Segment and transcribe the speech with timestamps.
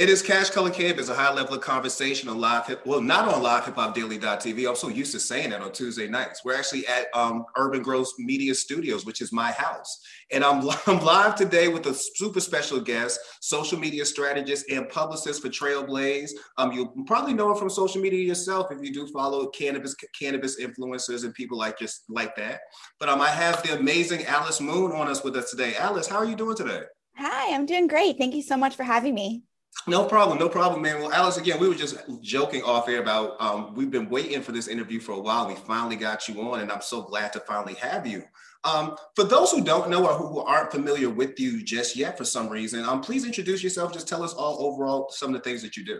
[0.00, 3.28] It is Cash Color Cannabis, a high level of conversation on live hip, well, not
[3.28, 4.66] on live hip hop daily.tv.
[4.66, 6.40] I'm so used to saying that on Tuesday nights.
[6.42, 10.00] We're actually at um, Urban Growth Media Studios, which is my house.
[10.32, 15.42] And I'm, I'm live today with a super special guest, social media strategist and publicist
[15.42, 16.30] for Trailblaze.
[16.56, 20.58] Um, you'll probably know her from social media yourself if you do follow cannabis cannabis
[20.58, 22.60] influencers and people like just like that.
[22.98, 25.76] But um, I have the amazing Alice Moon on us with us today.
[25.76, 26.84] Alice, how are you doing today?
[27.18, 28.16] Hi, I'm doing great.
[28.16, 29.42] Thank you so much for having me.
[29.86, 31.00] No problem, no problem, man.
[31.00, 34.52] Well, Alice, again, we were just joking off air about um, we've been waiting for
[34.52, 35.48] this interview for a while.
[35.48, 38.22] We finally got you on, and I'm so glad to finally have you.
[38.62, 42.24] Um, for those who don't know or who aren't familiar with you just yet for
[42.24, 43.92] some reason, um, please introduce yourself.
[43.92, 45.98] Just tell us all overall some of the things that you do.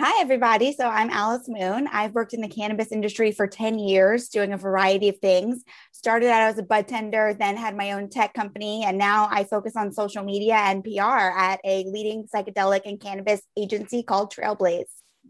[0.00, 0.72] Hi, everybody.
[0.74, 1.88] So I'm Alice Moon.
[1.90, 5.64] I've worked in the cannabis industry for 10 years, doing a variety of things.
[5.90, 9.42] Started out as a bud tender, then had my own tech company, and now I
[9.42, 11.00] focus on social media and PR
[11.36, 14.84] at a leading psychedelic and cannabis agency called Trailblaze.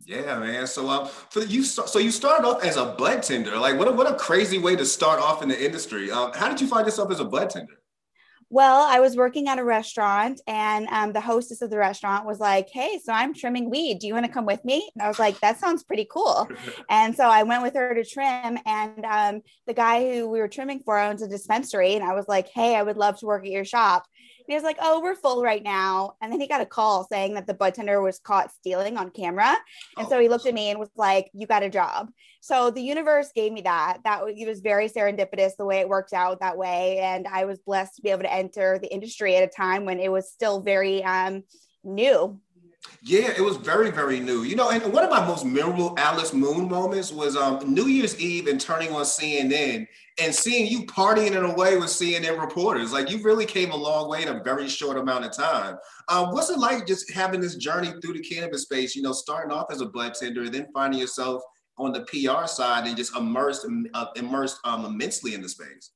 [0.05, 0.67] Yeah, man.
[0.67, 3.57] So, um, for you, so you started off as a bud tender.
[3.57, 6.11] Like, what a, what a crazy way to start off in the industry.
[6.11, 7.81] Um, how did you find yourself as a bud tender?
[8.51, 12.41] Well, I was working at a restaurant, and um, the hostess of the restaurant was
[12.41, 13.99] like, Hey, so I'm trimming weed.
[13.99, 14.91] Do you want to come with me?
[14.95, 16.49] And I was like, That sounds pretty cool.
[16.91, 18.59] and so I went with her to trim.
[18.65, 21.95] And um, the guy who we were trimming for owns a dispensary.
[21.95, 24.07] And I was like, Hey, I would love to work at your shop
[24.49, 27.35] he was like, "Oh, we're full right now." And then he got a call saying
[27.35, 29.57] that the bud tender was caught stealing on camera,
[29.97, 30.11] and oh.
[30.11, 32.11] so he looked at me and was like, "You got a job."
[32.41, 33.99] So the universe gave me that.
[34.05, 37.59] That it was very serendipitous the way it worked out that way, and I was
[37.61, 40.61] blessed to be able to enter the industry at a time when it was still
[40.61, 41.45] very um,
[41.85, 42.41] new.
[43.03, 44.43] Yeah, it was very, very new.
[44.43, 48.19] You know, and one of my most memorable Alice Moon moments was um, New Year's
[48.21, 49.87] Eve and turning on CNN
[50.21, 52.93] and seeing you partying in a way with CNN reporters.
[52.93, 55.77] Like you really came a long way in a very short amount of time.
[56.09, 58.97] Um, what's it like just having this journey through the cannabis space?
[58.97, 61.43] You know, starting off as a bud tender and then finding yourself
[61.79, 63.65] on the PR side and just immersed,
[63.95, 65.93] uh, immersed um, immensely in the space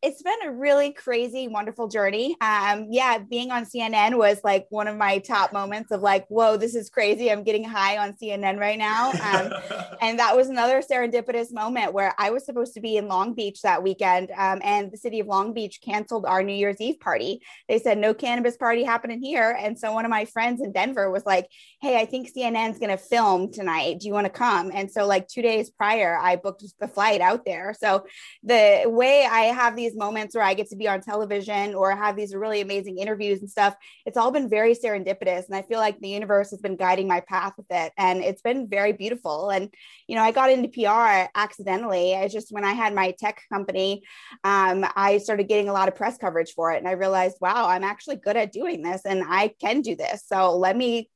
[0.00, 2.36] it's been a really crazy, wonderful journey.
[2.40, 6.56] Um, yeah, being on CNN was like one of my top moments of like, whoa,
[6.56, 7.32] this is crazy.
[7.32, 9.10] I'm getting high on CNN right now.
[9.10, 9.52] Um,
[10.00, 13.62] and that was another serendipitous moment where I was supposed to be in Long Beach
[13.62, 17.42] that weekend, um, and the city of Long Beach canceled our New Year's Eve party.
[17.68, 19.56] They said no cannabis party happening here.
[19.58, 21.48] And so one of my friends in Denver was like,
[21.82, 23.98] hey, I think CNN's going to film tonight.
[23.98, 24.70] Do you want to come?
[24.72, 27.74] And so like two days prior, I booked the flight out there.
[27.78, 28.06] So
[28.44, 31.94] the way I have these these moments where I get to be on television or
[31.94, 35.46] have these really amazing interviews and stuff, it's all been very serendipitous.
[35.46, 37.92] And I feel like the universe has been guiding my path with it.
[37.96, 39.50] And it's been very beautiful.
[39.50, 39.72] And,
[40.06, 42.14] you know, I got into PR accidentally.
[42.14, 44.02] I just, when I had my tech company,
[44.44, 46.78] um, I started getting a lot of press coverage for it.
[46.78, 50.24] And I realized, wow, I'm actually good at doing this and I can do this.
[50.26, 51.08] So let me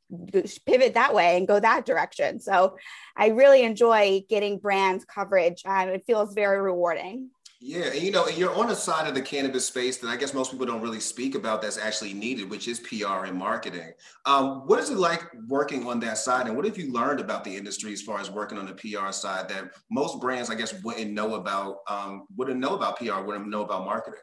[0.66, 2.41] pivot that way and go that direction.
[2.41, 2.77] So
[3.16, 5.62] I really enjoy getting brand coverage.
[5.65, 7.31] Um, it feels very rewarding.
[7.65, 10.34] Yeah, and you know, you're on a side of the cannabis space that I guess
[10.34, 13.93] most people don't really speak about that's actually needed, which is PR and marketing.
[14.27, 17.45] Um, what is it like working on that side, and what have you learned about
[17.45, 20.83] the industry as far as working on the PR side that most brands, I guess,
[20.83, 21.77] wouldn't know about?
[21.89, 24.19] Um, wouldn't know about PR, wouldn't know about marketing.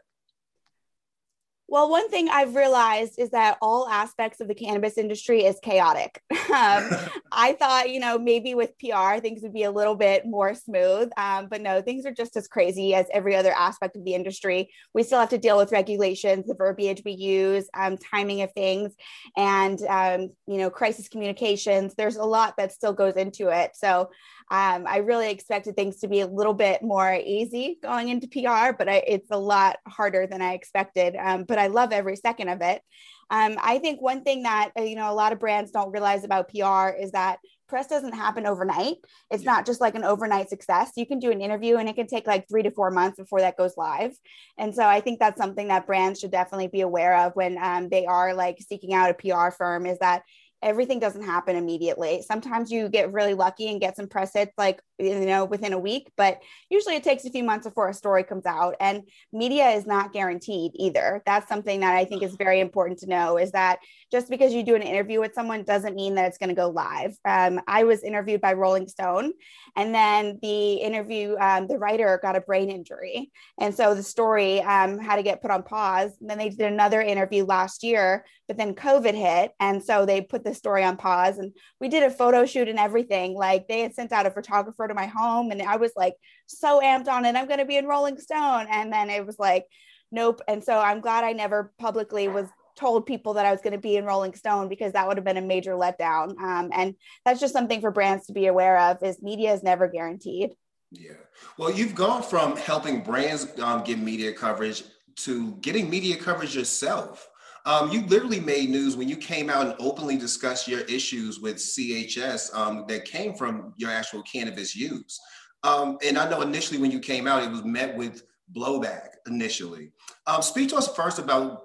[1.72, 6.20] Well, one thing I've realized is that all aspects of the cannabis industry is chaotic.
[6.32, 6.90] um,
[7.32, 11.12] I thought, you know, maybe with PR things would be a little bit more smooth,
[11.16, 14.72] um, but no, things are just as crazy as every other aspect of the industry.
[14.96, 18.96] We still have to deal with regulations, the verbiage we use, um, timing of things,
[19.38, 21.94] and um, you know, crisis communications.
[21.94, 23.76] There's a lot that still goes into it.
[23.76, 24.10] So
[24.52, 28.74] um, I really expected things to be a little bit more easy going into PR,
[28.76, 31.16] but I, it's a lot harder than I expected.
[31.16, 32.82] Um, but I love every second of it.
[33.30, 36.24] Um, I think one thing that uh, you know a lot of brands don't realize
[36.24, 37.38] about PR is that
[37.68, 38.98] press doesn't happen overnight.
[39.30, 40.94] It's not just like an overnight success.
[40.96, 43.42] You can do an interview and it can take like three to four months before
[43.42, 44.12] that goes live.
[44.58, 47.88] And so I think that's something that brands should definitely be aware of when um,
[47.90, 50.24] they are like seeking out a PR firm is that
[50.62, 52.22] everything doesn't happen immediately.
[52.22, 55.80] Sometimes you get really lucky and get some press hits like you know within a
[55.80, 56.40] week, but
[56.70, 60.14] usually it takes a few months before a story comes out and media is not
[60.14, 61.22] guaranteed either.
[61.26, 63.80] That's something that I think is very important to know is that
[64.12, 66.70] just because you do an interview with someone doesn't mean that it's going to go
[66.70, 67.16] live.
[67.26, 69.34] Um, I was interviewed by Rolling Stone
[69.76, 74.62] and then the interview um, the writer got a brain injury and so the story
[74.62, 76.12] um, had to get put on pause.
[76.20, 80.22] And then they did another interview last year, but then COVID hit and so they
[80.22, 83.68] put the the story on pause and we did a photo shoot and everything like
[83.68, 86.16] they had sent out a photographer to my home and i was like
[86.48, 89.40] so amped on it i'm going to be in rolling stone and then it was
[89.40, 89.66] like
[90.12, 92.48] nope and so i'm glad i never publicly was
[92.80, 95.26] told people that I was going to be in Rolling Stone because that would have
[95.26, 96.40] been a major letdown.
[96.40, 99.90] Um, and that's just something for brands to be aware of is media is never
[99.90, 100.52] guaranteed.
[100.92, 101.14] Yeah.
[101.58, 104.84] Well, you've gone from helping brands um, get media coverage
[105.18, 107.30] to getting media coverage yourself.
[107.66, 111.58] Um, you literally made news when you came out and openly discussed your issues with
[111.58, 115.20] CHS um, that came from your actual cannabis use.
[115.64, 118.24] Um, and I know initially when you came out, it was met with
[118.56, 119.92] blowback initially.
[120.26, 121.64] Um, speak to us first about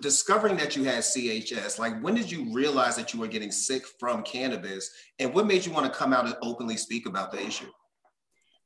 [0.00, 1.78] discovering that you had CHS.
[1.78, 5.64] Like, when did you realize that you were getting sick from cannabis, and what made
[5.64, 7.70] you want to come out and openly speak about the issue?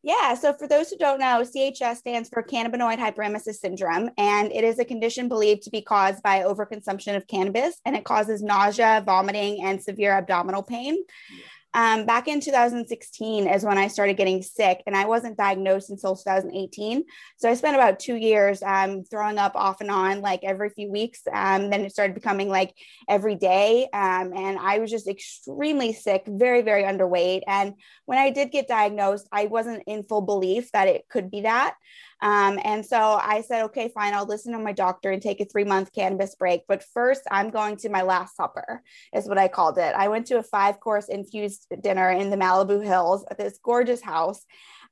[0.03, 4.63] Yeah, so for those who don't know, CHS stands for cannabinoid hyperemesis syndrome, and it
[4.63, 9.03] is a condition believed to be caused by overconsumption of cannabis, and it causes nausea,
[9.05, 10.95] vomiting, and severe abdominal pain.
[10.95, 11.45] Yeah.
[11.75, 16.17] Um, back in 2016 is when I started getting sick, and I wasn't diagnosed until
[16.17, 17.05] 2018.
[17.37, 20.91] So I spent about two years um, throwing up off and on, like every few
[20.91, 21.21] weeks.
[21.33, 22.75] Um, then it started becoming like
[23.09, 27.43] every day, um, and I was just extremely sick, very, very underweight.
[27.47, 27.75] And
[28.07, 31.75] when I did get diagnosed, I wasn't in full belief that it could be that.
[32.21, 35.45] Um, and so I said, okay, fine, I'll listen to my doctor and take a
[35.45, 36.63] three month cannabis break.
[36.67, 38.83] But first, I'm going to my last supper,
[39.15, 39.95] is what I called it.
[39.95, 44.01] I went to a five course infused dinner in the Malibu Hills at this gorgeous
[44.01, 44.45] house.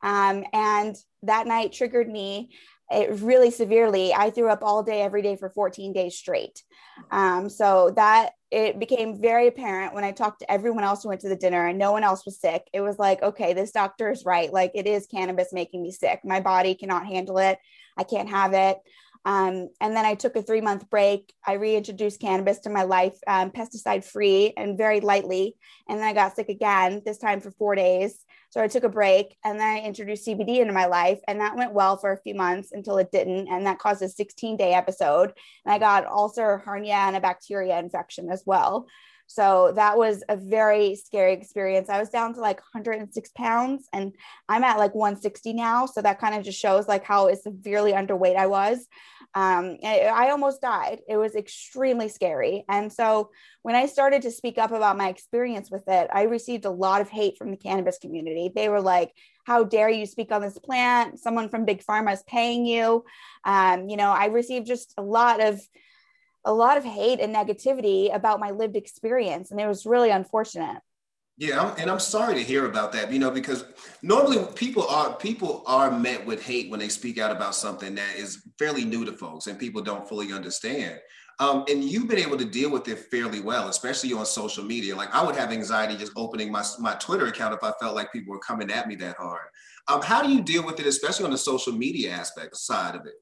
[0.02, 2.50] Um, and that night triggered me
[2.90, 4.14] it really severely.
[4.14, 6.62] I threw up all day, every day for 14 days straight.
[7.11, 11.20] Um, so that it became very apparent when I talked to everyone else who went
[11.22, 12.69] to the dinner and no one else was sick.
[12.72, 14.52] It was like, okay, this doctor is right.
[14.52, 16.20] Like it is cannabis making me sick.
[16.25, 17.58] My body cannot handle it.
[17.96, 18.78] I can't have it.
[19.26, 21.34] Um, and then I took a three month break.
[21.44, 25.56] I reintroduced cannabis to my life, um, pesticide free and very lightly.
[25.88, 28.25] And then I got sick again, this time for four days.
[28.50, 31.19] So I took a break and then I introduced CBD into my life.
[31.26, 33.49] And that went well for a few months until it didn't.
[33.49, 35.32] And that caused a 16 day episode.
[35.64, 38.87] And I got ulcer, hernia, and a bacteria infection as well.
[39.26, 41.88] So that was a very scary experience.
[41.88, 44.12] I was down to like 106 pounds and
[44.49, 45.87] I'm at like 160 now.
[45.87, 48.87] So that kind of just shows like how severely underweight I was
[49.37, 51.00] um, I almost died.
[51.06, 52.64] It was extremely scary.
[52.70, 53.31] And so
[53.61, 57.02] when I started to speak up about my experience with it, I received a lot
[57.02, 58.50] of hate from the cannabis community.
[58.55, 59.12] They were like,
[59.44, 61.20] how dare you speak on this plant?
[61.20, 63.05] Someone from Big Pharma is paying you.
[63.44, 65.61] Um, you know, I received just a lot of
[66.46, 69.50] a lot of hate and negativity about my lived experience.
[69.50, 70.81] And it was really unfortunate.
[71.38, 73.12] Yeah, and I'm sorry to hear about that.
[73.12, 73.66] You know, because
[74.00, 78.16] normally people are people are met with hate when they speak out about something that
[78.16, 80.98] is fairly new to folks and people don't fully understand.
[81.38, 84.96] Um, and you've been able to deal with it fairly well, especially on social media.
[84.96, 88.12] Like I would have anxiety just opening my my Twitter account if I felt like
[88.12, 89.48] people were coming at me that hard.
[89.88, 93.04] Um, how do you deal with it, especially on the social media aspect side of
[93.04, 93.14] it?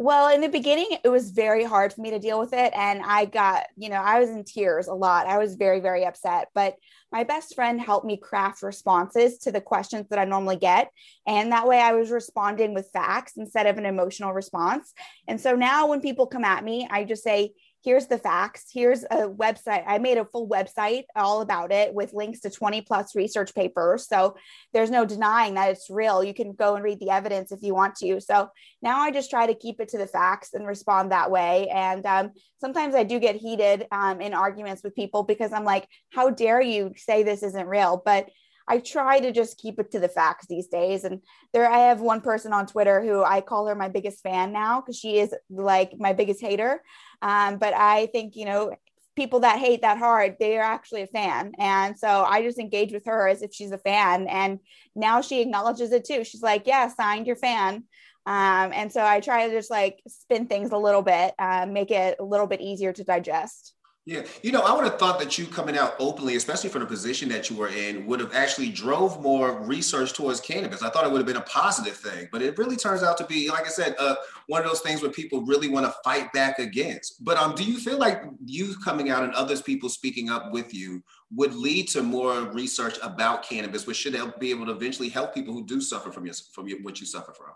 [0.00, 2.72] Well, in the beginning, it was very hard for me to deal with it.
[2.72, 5.26] And I got, you know, I was in tears a lot.
[5.26, 6.48] I was very, very upset.
[6.54, 6.76] But
[7.10, 10.92] my best friend helped me craft responses to the questions that I normally get.
[11.26, 14.92] And that way I was responding with facts instead of an emotional response.
[15.26, 17.50] And so now when people come at me, I just say,
[17.84, 19.84] here's the facts here's a website.
[19.86, 24.08] I made a full website all about it with links to 20 plus research papers.
[24.08, 24.36] So
[24.72, 26.22] there's no denying that it's real.
[26.24, 28.20] You can go and read the evidence if you want to.
[28.20, 28.48] So
[28.82, 31.68] now i just try to keep it to the facts and respond that way.
[31.68, 32.30] And um,
[32.60, 36.60] sometimes i do get heated um, in arguments with people because i'm like how dare
[36.60, 38.02] you say this isn't real?
[38.04, 38.28] But
[38.68, 41.04] I try to just keep it to the facts these days.
[41.04, 41.22] And
[41.52, 44.80] there, I have one person on Twitter who I call her my biggest fan now
[44.80, 46.82] because she is like my biggest hater.
[47.22, 48.74] Um, but I think, you know,
[49.16, 51.52] people that hate that hard, they are actually a fan.
[51.58, 54.28] And so I just engage with her as if she's a fan.
[54.28, 54.60] And
[54.94, 56.22] now she acknowledges it too.
[56.22, 57.84] She's like, yeah, signed your fan.
[58.26, 61.90] Um, and so I try to just like spin things a little bit, uh, make
[61.90, 63.74] it a little bit easier to digest.
[64.08, 66.86] Yeah, you know, I would have thought that you coming out openly, especially for the
[66.86, 70.82] position that you were in, would have actually drove more research towards cannabis.
[70.82, 73.26] I thought it would have been a positive thing, but it really turns out to
[73.26, 74.14] be, like I said, uh,
[74.46, 77.22] one of those things where people really want to fight back against.
[77.22, 80.72] But um, do you feel like you coming out and others people speaking up with
[80.72, 81.02] you
[81.34, 85.34] would lead to more research about cannabis, which should help be able to eventually help
[85.34, 87.50] people who do suffer from your, from your, what you suffer from?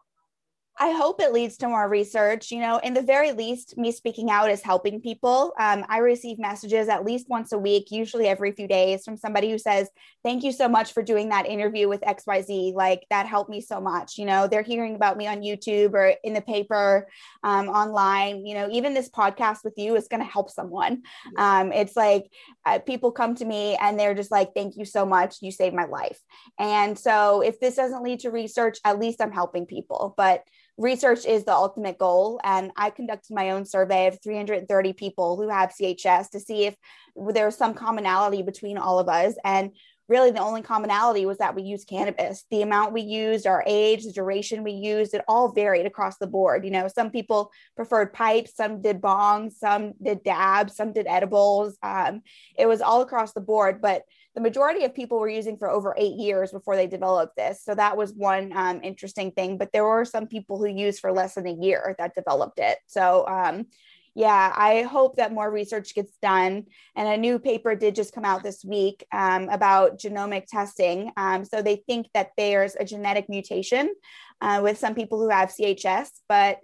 [0.78, 2.50] I hope it leads to more research.
[2.50, 5.52] You know, in the very least, me speaking out is helping people.
[5.58, 9.50] Um, I receive messages at least once a week, usually every few days, from somebody
[9.50, 9.88] who says,
[10.24, 12.74] Thank you so much for doing that interview with XYZ.
[12.74, 14.16] Like, that helped me so much.
[14.16, 17.06] You know, they're hearing about me on YouTube or in the paper,
[17.42, 18.46] um, online.
[18.46, 21.02] You know, even this podcast with you is going to help someone.
[21.36, 22.32] Um, it's like
[22.64, 25.36] uh, people come to me and they're just like, Thank you so much.
[25.42, 26.18] You saved my life.
[26.58, 30.14] And so, if this doesn't lead to research, at least I'm helping people.
[30.16, 30.44] But
[30.78, 32.40] research is the ultimate goal.
[32.42, 36.76] And I conducted my own survey of 330 people who have CHS to see if
[37.16, 39.34] there was some commonality between all of us.
[39.44, 39.72] And
[40.08, 42.44] really the only commonality was that we used cannabis.
[42.50, 46.26] The amount we used, our age, the duration we used, it all varied across the
[46.26, 46.64] board.
[46.64, 51.78] You know, some people preferred pipes, some did bongs, some did dabs, some did edibles.
[51.82, 52.22] Um,
[52.58, 54.02] it was all across the board, but
[54.34, 57.62] the majority of people were using for over eight years before they developed this.
[57.62, 59.58] So that was one um, interesting thing.
[59.58, 62.78] But there were some people who used for less than a year that developed it.
[62.86, 63.66] So um,
[64.14, 66.64] yeah, I hope that more research gets done.
[66.94, 71.12] And a new paper did just come out this week um, about genomic testing.
[71.16, 73.94] Um, so they think that there's a genetic mutation
[74.40, 76.58] uh, with some people who have CHS, but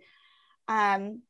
[0.69, 1.23] um,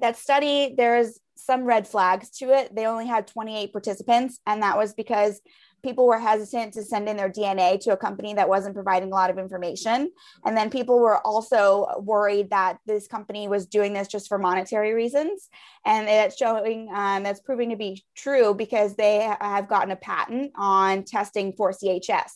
[0.00, 2.74] that study, there's some red flags to it.
[2.74, 5.40] They only had 28 participants, and that was because
[5.82, 9.14] people were hesitant to send in their DNA to a company that wasn't providing a
[9.14, 10.10] lot of information.
[10.44, 14.92] And then people were also worried that this company was doing this just for monetary
[14.92, 15.48] reasons.
[15.84, 20.52] And it's showing um, that's proving to be true because they have gotten a patent
[20.56, 22.30] on testing for CHS.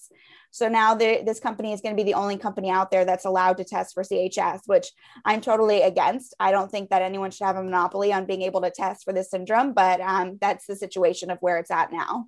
[0.52, 3.56] So now this company is going to be the only company out there that's allowed
[3.56, 4.88] to test for CHS, which
[5.24, 6.34] I'm totally against.
[6.38, 9.14] I don't think that anyone should have a monopoly on being able to test for
[9.14, 12.26] this syndrome, but um, that's the situation of where it's at now.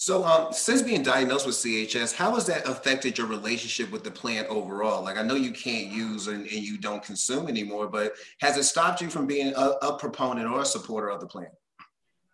[0.00, 4.12] So, um, since being diagnosed with CHS, how has that affected your relationship with the
[4.12, 5.02] plant overall?
[5.02, 8.62] Like, I know you can't use and, and you don't consume anymore, but has it
[8.62, 11.50] stopped you from being a, a proponent or a supporter of the plant?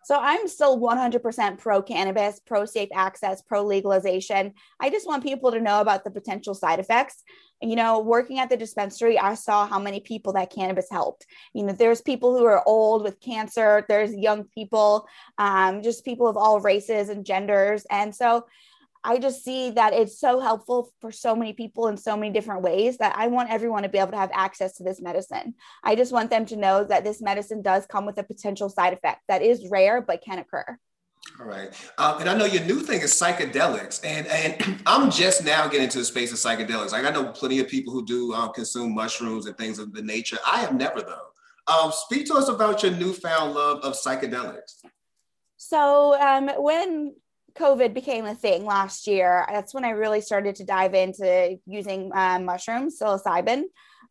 [0.05, 4.53] So I'm still 100% pro cannabis, pro safe access, pro legalization.
[4.79, 7.23] I just want people to know about the potential side effects.
[7.59, 11.25] You know, working at the dispensary, I saw how many people that cannabis helped.
[11.55, 15.07] You know, there's people who are old with cancer, there's young people,
[15.39, 17.87] um, just people of all races and genders.
[17.89, 18.45] And so
[19.05, 22.63] I just see that it's so helpful for so many people in so many different
[22.63, 25.53] ways that I want everyone to be able to have access to this medicine.
[25.83, 28.93] I just want them to know that this medicine does come with a potential side
[28.93, 30.79] effect that is rare but can occur.
[31.39, 31.69] All right.
[31.99, 34.03] Um, and I know your new thing is psychedelics.
[34.03, 36.91] And, and I'm just now getting into the space of psychedelics.
[36.91, 40.01] Like I know plenty of people who do um, consume mushrooms and things of the
[40.01, 40.37] nature.
[40.47, 41.27] I have never, though.
[41.71, 44.81] Um, speak to us about your newfound love of psychedelics.
[45.57, 47.15] So um, when
[47.57, 52.11] COVID became a thing last year, that's when I really started to dive into using
[52.13, 53.63] um, mushrooms, psilocybin.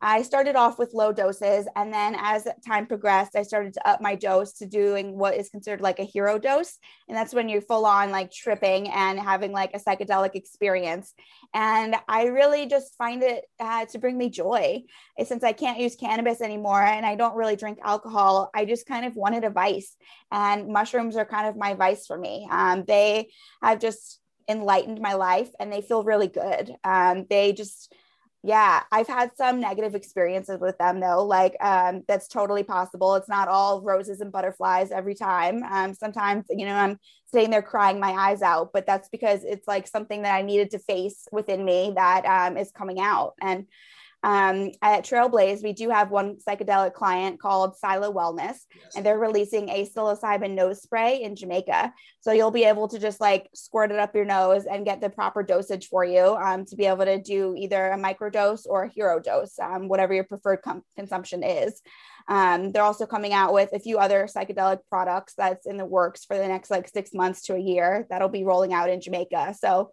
[0.07, 4.03] I started off with low doses, and then as time progressed, I started to up
[4.03, 6.77] my dose to doing what is considered like a hero dose,
[7.09, 11.15] and that's when you're full on like tripping and having like a psychedelic experience.
[11.55, 14.83] And I really just find it uh, to bring me joy.
[15.25, 19.07] Since I can't use cannabis anymore and I don't really drink alcohol, I just kind
[19.07, 19.97] of wanted a vice,
[20.31, 22.47] and mushrooms are kind of my vice for me.
[22.51, 23.31] Um, they
[23.63, 24.21] have just
[24.51, 26.75] enlightened my life, and they feel really good.
[26.85, 27.91] Um, they just
[28.45, 33.15] yeah i've had some negative experiences with them though like um, that's totally possible.
[33.15, 35.63] It's not all roses and butterflies every time.
[35.65, 36.99] Um, sometimes you know i'm
[37.33, 40.71] sitting there crying my eyes out but that's because it's like something that i needed
[40.71, 43.33] to face within me that um, is coming out.
[43.41, 43.67] And
[44.25, 48.97] um, at Trailblaze, we do have one psychedelic client called Silo Wellness, yes.
[48.97, 51.93] and they're releasing a psilocybin nose spray in Jamaica.
[52.23, 55.11] So you'll be able to just like squirt it up your nose and get the
[55.11, 58.89] proper dosage for you um, to be able to do either a microdose or a
[58.89, 61.83] hero dose, um, whatever your preferred com- consumption is.
[62.27, 66.25] Um, they're also coming out with a few other psychedelic products that's in the works
[66.25, 69.55] for the next like six months to a year that'll be rolling out in Jamaica.
[69.59, 69.91] So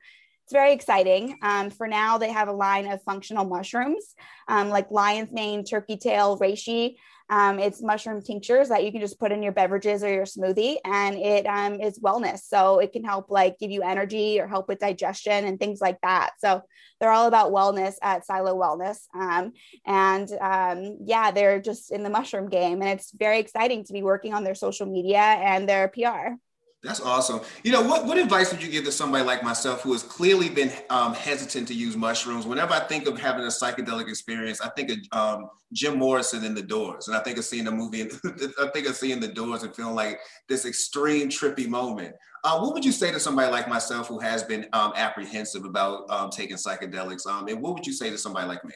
[0.51, 1.37] it's very exciting.
[1.41, 4.15] Um, for now, they have a line of functional mushrooms
[4.49, 6.95] um, like lion's mane, turkey tail, reishi.
[7.29, 10.75] Um, it's mushroom tinctures that you can just put in your beverages or your smoothie,
[10.83, 12.39] and it um, is wellness.
[12.39, 16.01] So it can help like give you energy or help with digestion and things like
[16.01, 16.31] that.
[16.39, 16.63] So
[16.99, 19.53] they're all about wellness at Silo Wellness, um,
[19.85, 24.03] and um, yeah, they're just in the mushroom game, and it's very exciting to be
[24.03, 26.35] working on their social media and their PR.
[26.83, 27.41] That's awesome.
[27.63, 30.49] You know, what, what advice would you give to somebody like myself who has clearly
[30.49, 32.47] been um, hesitant to use mushrooms?
[32.47, 36.55] Whenever I think of having a psychedelic experience, I think of um, Jim Morrison in
[36.55, 38.01] The Doors, and I think of seeing the movie.
[38.59, 40.19] I think of seeing The Doors and feeling like
[40.49, 42.15] this extreme trippy moment.
[42.43, 46.09] Uh, what would you say to somebody like myself who has been um, apprehensive about
[46.09, 47.27] um, taking psychedelics?
[47.27, 48.73] Um, and what would you say to somebody like me?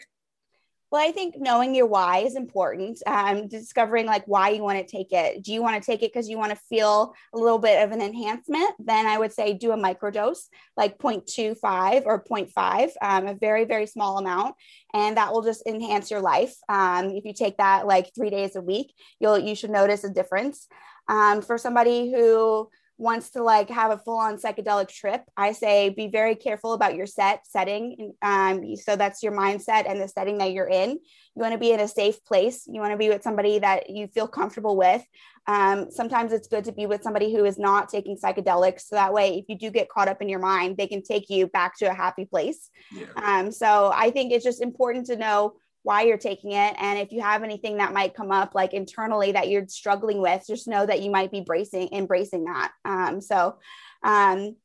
[0.91, 3.01] Well, I think knowing your why is important.
[3.07, 5.43] Um, discovering like why you want to take it.
[5.43, 7.91] Do you want to take it because you want to feel a little bit of
[7.91, 8.69] an enhancement?
[8.79, 13.87] Then I would say do a microdose, like 0.25 or 0.5, um, a very, very
[13.87, 14.55] small amount.
[14.93, 16.53] And that will just enhance your life.
[16.69, 20.09] Um, if you take that like three days a week, you'll you should notice a
[20.09, 20.67] difference.
[21.07, 25.89] Um, for somebody who wants to like have a full on psychedelic trip, I say
[25.89, 28.13] be very careful about your set setting.
[28.21, 30.91] Um, so that's your mindset and the setting that you're in.
[30.91, 32.65] You want to be in a safe place.
[32.67, 35.03] You want to be with somebody that you feel comfortable with.
[35.47, 38.81] Um, sometimes it's good to be with somebody who is not taking psychedelics.
[38.81, 41.29] So that way, if you do get caught up in your mind, they can take
[41.29, 42.69] you back to a happy place.
[42.91, 43.07] Yeah.
[43.15, 45.55] Um, so I think it's just important to know
[45.85, 46.75] why you're taking it.
[46.79, 50.43] And if you have anything that might come up like internally that you're struggling with,
[50.47, 52.71] just know that you might be bracing, embracing that.
[52.83, 53.59] Um, so,
[54.01, 54.55] um,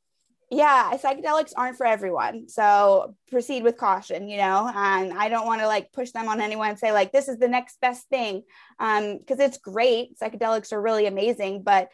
[0.49, 2.49] yeah, psychedelics aren't for everyone.
[2.49, 6.41] So proceed with caution, you know, and I don't want to like push them on
[6.41, 8.41] anyone and say like, this is the next best thing.
[8.79, 10.17] Um, cause it's great.
[10.17, 11.89] Psychedelics are really amazing, but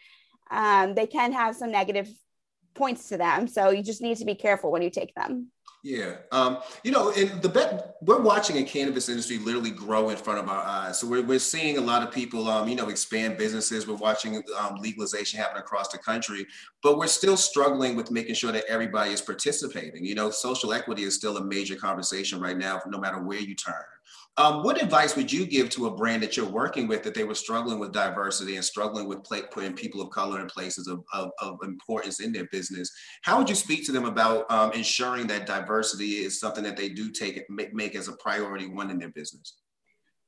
[0.50, 2.08] um, they can have some negative
[2.76, 3.50] points to them.
[3.50, 5.52] So you just need to be careful when you take them.
[5.88, 10.18] Yeah, um, you know, and the bet we're watching a cannabis industry literally grow in
[10.18, 11.00] front of our eyes.
[11.00, 13.88] So we're, we're seeing a lot of people, um, you know, expand businesses.
[13.88, 16.46] We're watching um, legalization happen across the country,
[16.84, 20.04] but we're still struggling with making sure that everybody is participating.
[20.04, 23.56] You know, social equity is still a major conversation right now, no matter where you
[23.56, 23.76] turn.
[24.40, 27.24] Um, what advice would you give to a brand that you're working with that they
[27.24, 31.04] were struggling with diversity and struggling with play, putting people of color in places of,
[31.12, 32.92] of, of, importance in their business?
[33.24, 36.90] How would you speak to them about um, ensuring that diversity is something that they
[36.90, 39.56] do take make, make as a priority one in their business?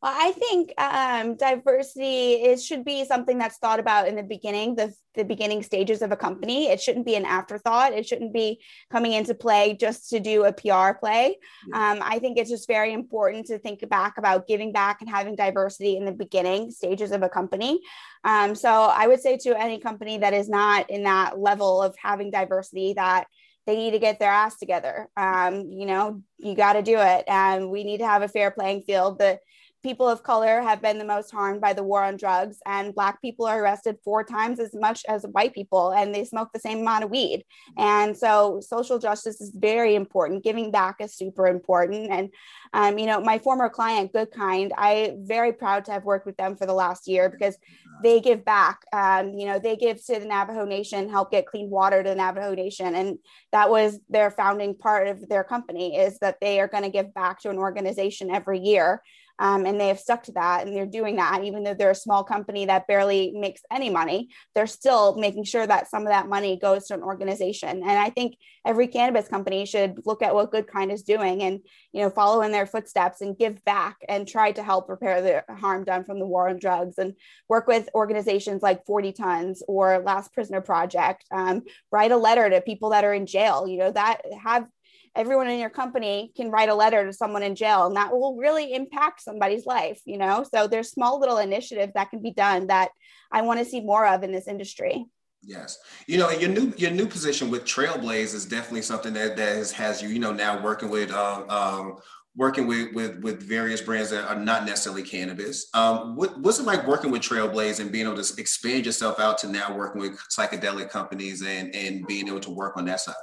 [0.01, 4.75] Well, I think um, diversity it should be something that's thought about in the beginning,
[4.75, 6.70] the, the beginning stages of a company.
[6.70, 7.91] It shouldn't be an afterthought.
[7.91, 11.36] It shouldn't be coming into play just to do a PR play.
[11.74, 15.36] Um, I think it's just very important to think back about giving back and having
[15.36, 17.82] diversity in the beginning stages of a company.
[18.24, 21.94] Um, so I would say to any company that is not in that level of
[22.01, 23.27] having diversity that
[23.65, 25.10] they need to get their ass together.
[25.18, 27.25] Um, you know, you got to do it.
[27.27, 29.20] And we need to have a fair playing field.
[29.20, 29.39] The
[29.81, 33.21] people of color have been the most harmed by the war on drugs and black
[33.21, 36.79] people are arrested four times as much as white people and they smoke the same
[36.79, 37.43] amount of weed.
[37.77, 40.43] And so social justice is very important.
[40.43, 42.12] Giving back is super important.
[42.12, 42.29] And
[42.74, 46.38] um, you know my former client good kind i very proud to have worked with
[46.38, 47.57] them for the last year because
[48.03, 48.81] they give back.
[48.93, 52.15] Um, you know they give to the navajo nation help get clean water to the
[52.15, 52.95] navajo nation.
[52.95, 53.17] And
[53.51, 57.13] that was their founding part of their company is that they are going to give
[57.13, 59.01] back to an organization every year
[59.39, 61.43] um, and they have stuck to that and they're doing that.
[61.43, 65.65] Even though they're a small company that barely makes any money they're still making sure
[65.65, 67.69] that some of that money goes to an organization.
[67.69, 71.59] And i think every cannabis company should look at what good kind is doing and
[71.93, 75.55] you know follow in their footsteps and give back and try to help repair the
[75.55, 77.13] harm done from the war on drugs and
[77.47, 82.61] work with organizations like 40 tons or last prisoner project um, write a letter to
[82.61, 83.67] people that are in jail.
[83.67, 84.67] You know that have
[85.15, 88.35] everyone in your company can write a letter to someone in jail and that will
[88.35, 92.67] really impact somebody's life you know so there's small little initiatives that can be done
[92.67, 92.89] that
[93.31, 95.05] i want to see more of in this industry
[95.41, 99.55] Yes, you know, your new your new position with Trailblaze is definitely something that that
[99.55, 101.98] has, has you, you know, now working with um, um,
[102.35, 105.69] working with, with with various brands that are not necessarily cannabis.
[105.74, 109.37] Um, what, what's it like working with Trailblaze and being able to expand yourself out
[109.39, 113.15] to now working with psychedelic companies and and being able to work on that side?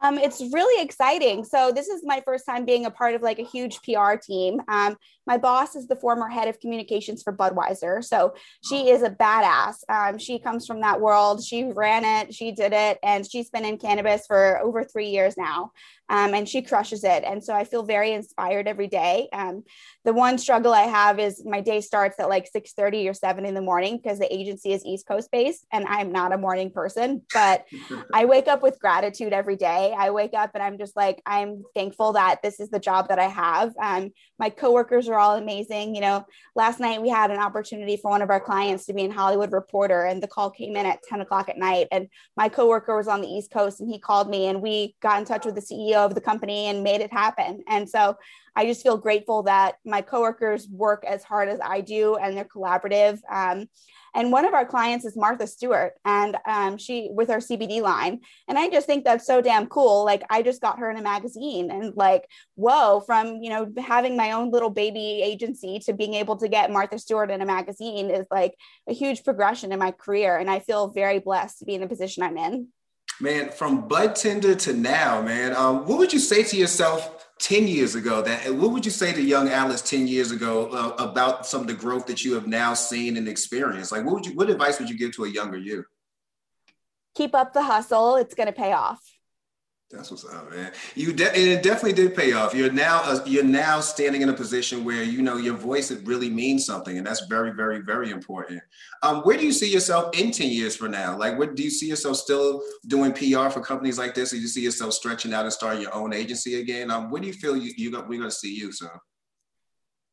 [0.00, 1.44] Um, it's really exciting.
[1.44, 4.60] So this is my first time being a part of like a huge PR team.
[4.68, 4.96] Um,
[5.28, 8.34] my boss is the former head of communications for Budweiser, so
[8.68, 9.76] she is a badass.
[9.90, 11.44] Um, she comes from that world.
[11.44, 15.36] She ran it, she did it, and she's been in cannabis for over three years
[15.36, 15.72] now
[16.10, 17.24] um, and she crushes it.
[17.24, 19.28] And so I feel very inspired every day.
[19.32, 19.64] Um,
[20.04, 23.44] the one struggle I have is my day starts at like 6 30 or 7
[23.44, 26.70] in the morning because the agency is East Coast based and I'm not a morning
[26.70, 27.66] person, but
[28.14, 29.94] I wake up with gratitude every day.
[29.96, 33.18] I wake up and I'm just like, I'm thankful that this is the job that
[33.18, 33.74] I have.
[33.80, 35.94] Um, my coworkers are all amazing.
[35.94, 39.02] You know, last night we had an opportunity for one of our clients to be
[39.02, 41.88] in Hollywood Reporter, and the call came in at 10 o'clock at night.
[41.90, 45.18] And my coworker was on the East Coast and he called me and we got
[45.18, 47.62] in touch with the CEO of the company and made it happen.
[47.68, 48.16] And so
[48.56, 52.44] I just feel grateful that my coworkers work as hard as I do and they're
[52.44, 53.20] collaborative.
[53.30, 53.68] Um,
[54.14, 58.20] and one of our clients is Martha Stewart, and um, she with our CBD line.
[58.48, 60.04] And I just think that's so damn cool.
[60.04, 64.16] Like I just got her in a magazine, and like, whoa, from you know having
[64.16, 68.10] my own little baby agency to being able to get Martha Stewart in a magazine
[68.10, 68.54] is like
[68.88, 70.36] a huge progression in my career.
[70.36, 72.68] And I feel very blessed to be in the position I'm in.
[73.20, 77.66] Man, from bud tender to now, man, um, what would you say to yourself 10
[77.66, 78.22] years ago?
[78.22, 81.66] That what would you say to young Alice 10 years ago uh, about some of
[81.66, 83.90] the growth that you have now seen and experienced?
[83.90, 85.84] Like, what would you, what advice would you give to a younger you?
[87.16, 88.16] Keep up the hustle.
[88.16, 89.00] It's going to pay off.
[89.90, 90.72] That's what's up, man.
[90.94, 92.54] You de- it definitely did pay off.
[92.54, 96.06] You're now uh, you're now standing in a position where you know your voice it
[96.06, 98.60] really means something, and that's very, very, very important.
[99.02, 101.16] Um, where do you see yourself in ten years from now?
[101.16, 104.42] Like, what do you see yourself still doing PR for companies like this, or do
[104.42, 106.90] you see yourself stretching out and starting your own agency again?
[106.90, 108.90] Um, where do you feel you, you got, we're going to see you soon?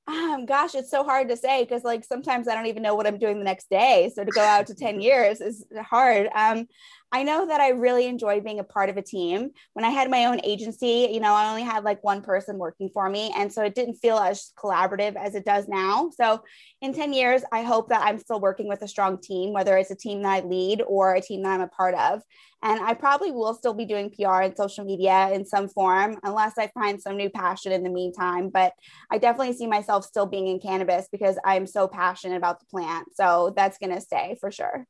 [0.08, 3.08] Um, gosh, it's so hard to say because like sometimes I don't even know what
[3.08, 4.12] I'm doing the next day.
[4.16, 6.30] So to go out to 10 years is hard.
[6.36, 6.68] Um,
[7.12, 9.52] I know that I really enjoy being a part of a team.
[9.74, 12.90] When I had my own agency, you know, I only had like one person working
[12.94, 13.34] for me.
[13.38, 16.10] And so it didn't feel as collaborative as it does now.
[16.20, 16.42] So
[16.82, 19.92] in 10 years, I hope that I'm still working with a strong team, whether it's
[19.92, 22.22] a team that I lead or a team that I'm a part of.
[22.62, 26.58] And I probably will still be doing PR and social media in some form, unless
[26.58, 28.50] I find some new passion in the meantime.
[28.50, 28.74] But
[29.12, 33.10] I definitely see myself still being in cannabis because I'm so passionate about the plant.
[33.14, 34.86] So that's going to stay for sure.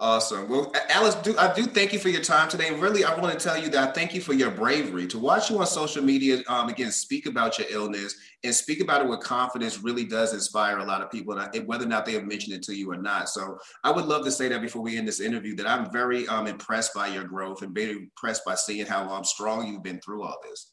[0.00, 0.48] Awesome.
[0.48, 2.72] Well, Alice, do, I do thank you for your time today.
[2.72, 5.50] Really, I want to tell you that I thank you for your bravery to watch
[5.50, 6.40] you on social media.
[6.46, 10.78] Um, again, speak about your illness and speak about it with confidence really does inspire
[10.78, 12.96] a lot of people, and whether or not they have mentioned it to you or
[12.96, 13.28] not.
[13.28, 16.28] So I would love to say that before we end this interview, that I'm very
[16.28, 20.00] um, impressed by your growth and very impressed by seeing how um, strong you've been
[20.00, 20.70] through all this.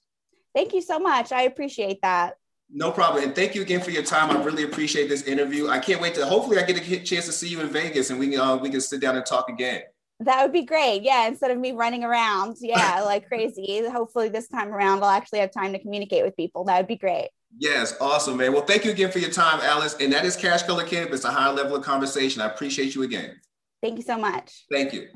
[0.54, 1.32] Thank you so much.
[1.32, 2.38] I appreciate that.
[2.70, 3.24] No problem.
[3.24, 4.36] And thank you again for your time.
[4.36, 5.70] I really appreciate this interview.
[5.70, 8.20] I can't wait to hopefully I get a chance to see you in Vegas and
[8.20, 9.84] we can uh, we can sit down and talk again.
[10.22, 11.04] That would be great.
[11.04, 13.84] Yeah, instead of me running around, yeah, like crazy.
[13.88, 16.64] Hopefully this time around I'll actually have time to communicate with people.
[16.66, 17.30] That would be great.
[17.58, 18.52] Yes, awesome, man.
[18.52, 19.96] Well, thank you again for your time, Alice.
[20.00, 22.42] And that is Cash Color Cannabis, a high level of conversation.
[22.42, 23.40] I appreciate you again.
[23.82, 24.66] Thank you so much.
[24.72, 25.08] Thank you.